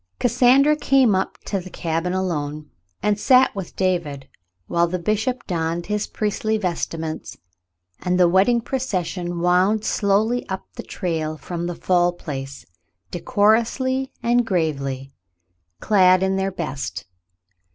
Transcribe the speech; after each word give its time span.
Cassandra 0.17 0.75
came 0.75 1.13
up 1.13 1.37
to 1.45 1.59
the 1.59 1.69
cabin 1.69 2.11
alone 2.11 2.71
and 3.03 3.19
sat 3.19 3.55
with 3.55 3.75
David, 3.75 4.27
while 4.65 4.87
the 4.87 4.97
bishop 4.97 5.45
donned 5.45 5.85
his 5.85 6.07
priestly 6.07 6.57
vestments, 6.57 7.37
and 7.99 8.19
the 8.19 8.27
wedding 8.27 8.61
procession 8.61 9.37
wound 9.41 9.85
slowly 9.85 10.49
up 10.49 10.65
the 10.73 10.81
trail 10.81 11.37
from 11.37 11.67
the 11.67 11.75
Fall 11.75 12.13
Place, 12.13 12.65
decorously 13.11 14.11
and 14.23 14.43
gravely, 14.43 15.13
clad 15.81 16.23
in 16.23 16.35
their 16.35 16.51
best. 16.51 17.05